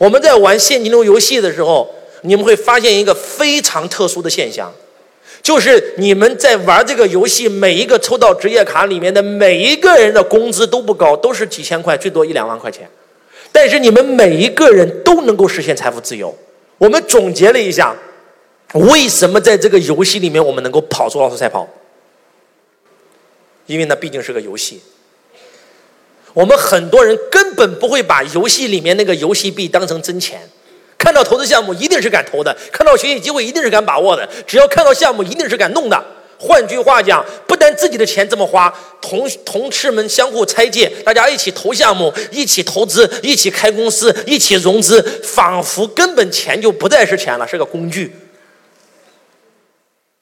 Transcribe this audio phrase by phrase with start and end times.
[0.00, 4.72] 我们在玩现金流游戏的时候，你们会发现一个非常特殊的现象，
[5.42, 12.88] 就是你们在玩这个游戏，每一个抽到职业卡里面的每一个人的工资都不高，都是几千块，最多一两万块钱。
[13.52, 16.34] 但是你们每一个人都能够实现财富自由。
[16.78, 17.94] 我们总结了一下，
[18.72, 21.68] 为什么在这个游戏里面我们能够跑出奥数赛跑？
[23.66, 24.80] 因为那毕竟是个游戏。
[26.32, 30.40] 我们很多人根本不会把游戏里面那个游戏币当成真钱，
[30.96, 36.04] 看到投资项目一定是敢投的，看到学习机会一定是敢把握的，只要看到项目一定是敢弄的。
[36.42, 38.72] 换句话讲，不但自己的钱这么花，
[39.02, 48.10] 同同事们相互拆借，大家一起投项目，一起投资，一起开公司，一起融资，仿佛根本钱就不再是钱了，是个工具。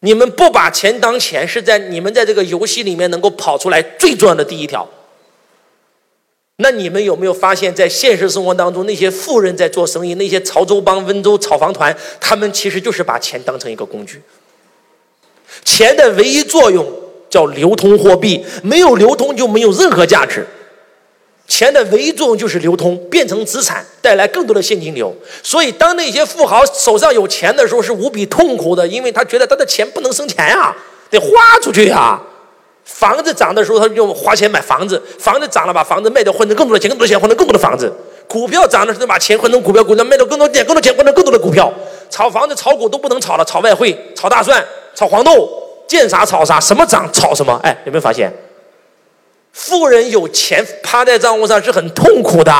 [0.00, 4.88] 你们不把钱当钱，是在你们在这个游戏里面能够跑出来最重要的第一条。
[6.60, 14.20] 那你们有没有发现，在现实生活当中，那些富人在做生意，那些潮州帮、温州炒房团，他们其实就是把钱当成一个工具。
[15.64, 16.84] 钱的唯一作用
[17.30, 20.44] 叫流通货币，没有流通就没有任何价值。
[21.46, 25.14] 钱的唯一作用就是流通，变成资产，带来更多的现金流。
[25.44, 30.76] 所以，当那些富豪手上有钱的时候，是无比痛苦的，因为他觉得他的钱不能生钱呀，
[31.08, 31.28] 得花
[31.62, 32.20] 出去呀。
[32.88, 37.92] 房子涨的时候，他就花钱买房子；房子涨了，把房子卖掉，换成更多的钱，更多钱换成更多的房子。
[38.26, 41.70] 股票涨的时候，把钱换成股票，股票卖掉更多钱，更多钱换成更多的股票。
[42.08, 45.48] 炒房子、炒股都不能炒了，炒外汇、炒大蒜、炒黄豆，
[45.86, 47.60] 见啥炒啥，什么涨炒什么。
[47.62, 48.32] 哎，有没有发现？
[49.52, 52.52] 富人有钱趴在账户上是很痛苦的，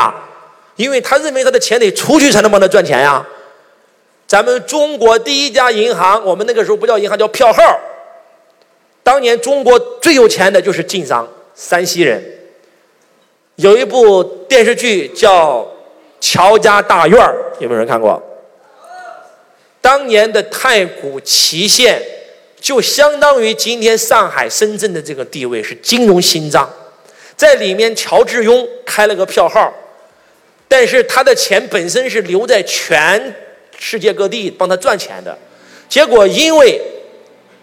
[0.77, 3.27] 因为他认为他的钱得出去才能帮他赚钱呀。
[4.27, 7.63] 咱们中国第一家银行，我们那个时候不叫银行，叫票号。
[9.09, 12.23] 当年中国最有钱的就是晋商，山西人。
[13.57, 15.63] 有一部电视剧叫
[16.21, 18.23] 《乔家大院儿》，有没有人看过？
[19.81, 22.03] 当年的太古祁县，
[22.61, 26.71] 就相当于今天上海、深圳的这个地位，是金融心脏。
[27.35, 29.73] 在里面，乔致庸开了个票号，
[30.69, 33.35] 但是他的钱本身是留在全
[33.79, 35.35] 世界各地帮他赚钱的，
[35.89, 36.79] 结果因为。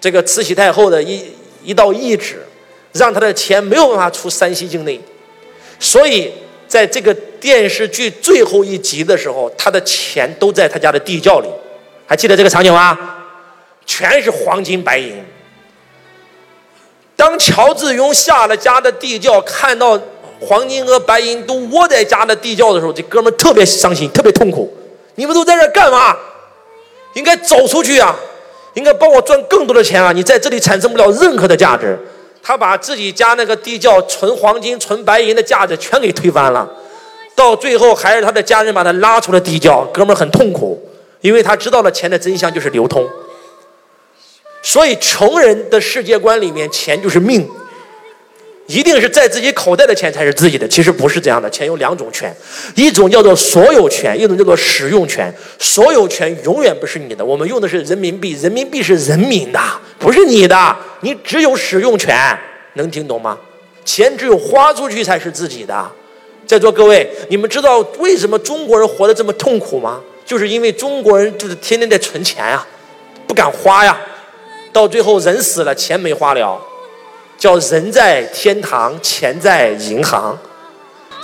[0.05, 1.25] 这个慈禧太后的一
[1.63, 2.45] 一道懿旨，
[2.93, 5.01] 让他的钱没有办法出山西境内，
[5.79, 6.31] 所以
[6.67, 11.47] 在这个电视剧最后一集的时候，他的钱都在他家的地窖里，
[12.05, 12.95] 还记得这个场景吗？
[13.83, 15.11] 全是黄金白银。
[17.15, 19.99] 当乔致庸下了家的地窖，看到
[20.39, 24.71] 黄金和白银都窝在家的地窖的时候，这哥们特别伤心，特别痛苦。
[25.15, 26.15] 你们都在这干嘛？
[27.15, 28.15] 应该走出去啊！
[28.75, 30.11] 应该帮我赚更多的钱啊！
[30.13, 31.97] 你在这里产生不了任何的价值。
[32.47, 36.69] 他把自己家那个地窖存黄金、存白银的价值全给推翻了，
[37.33, 39.83] 到最后还是他的家人把他拉出了地窖。
[39.91, 40.79] 哥们很痛苦，
[41.21, 43.03] 因为他知道了钱的真相就是流通。
[44.61, 47.49] 所以穷人的世界观里面，钱就是命。
[48.67, 51.49] 一定是在自己口袋的钱才是自己的，其实不是这样的。
[51.49, 52.35] 钱有两种权，
[52.75, 55.33] 一种叫做所有权，一种叫做使用权。
[55.59, 59.59] 所有权永远不是你的，我们用的是人民币，人民币是人民的，
[59.99, 62.15] 不是你的，你只有使用权。
[62.73, 63.37] 能听懂吗？
[63.85, 65.91] 钱只有花出去才是自己的。
[66.47, 70.01] 在座各位，你们知道为什么中国人活得这么痛苦吗？
[70.25, 72.65] 就是因为中国人就是天天在存钱呀，
[73.27, 73.95] 不敢花呀，
[74.73, 76.59] 到最后人死了，钱没花了。
[77.37, 80.37] 叫人在天堂，钱在银行。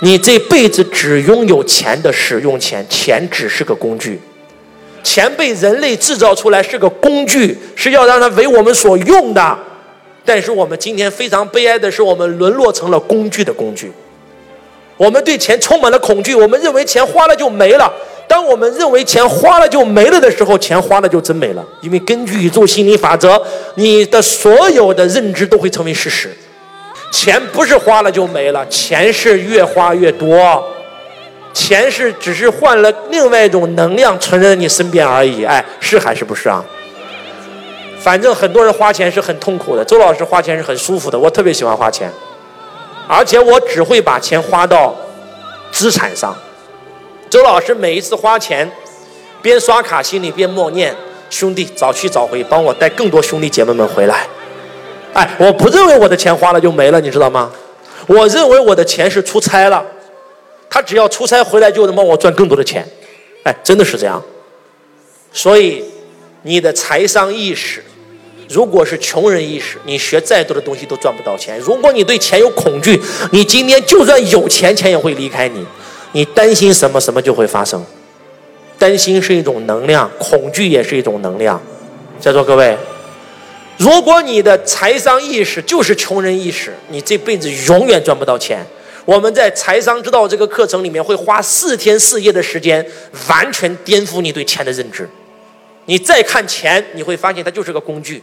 [0.00, 4.20] 你这辈子只拥有钱的使用权，钱只是个工具。
[5.02, 9.58] 钱被人类制造出来是个工具，是要让它为我们所用的。
[10.24, 13.90] 但是我们今天非常悲哀的是，我们沦落成了工具的工具。
[15.02, 17.92] 我们对钱充满了恐惧，我们认为钱花了就没了。
[18.28, 21.64] 当我们认为钱花了就没了的时候，钱花了就真没了。
[21.80, 23.42] 因为根据宇宙心理法则，
[23.74, 26.30] 你的所有的认知都会成为事实。
[27.10, 30.64] 钱不是花了就没了，钱是越花越多，
[31.52, 35.44] 钱是只是换了另外一种能量存在你身边而已。
[35.44, 36.64] 哎，是还是不是啊？
[37.98, 42.08] 反正很多人花钱是很痛苦的，周老师花钱是很舒服的，我特别喜欢花钱，
[43.14, 44.94] 而且我只会把钱花到
[45.70, 46.34] 资产上。
[47.28, 48.70] 周老师每一次花钱，
[49.42, 50.96] 边刷卡心里边默念
[51.28, 54.26] ：“兄弟早去早回，帮我带更多兄弟姐妹们回来。”
[55.12, 57.52] 哎，我不认为我的钱花了就没了，你知道吗？
[58.06, 59.84] 我认为我的钱是出差了，
[60.70, 62.82] 他只要出差回来就能帮我赚更多的钱。
[63.44, 64.22] 哎，真的是这样。
[65.34, 65.84] 所以，
[66.40, 67.84] 你的财商意识，
[68.52, 71.58] 如果是穷人意识，你学再多的东西都赚不到钱。
[71.58, 73.00] 如果你对钱有恐惧，
[73.30, 75.66] 你今天就算有钱，钱也会离开你。
[76.12, 77.82] 你担心什么，什么就会发生。
[78.78, 81.58] 担心是一种能量，恐惧也是一种能量。
[82.20, 82.76] 在座各位，
[83.78, 88.66] 如果你的财商意识就是穷人意识，你这辈子永远赚不到钱。
[89.04, 92.86] 我们在财商之道这个课程里面会花四天四夜的时间，
[93.28, 95.08] 完全颠覆你对钱的认知。
[95.86, 98.22] 你再看钱，你会发现它就是个工具，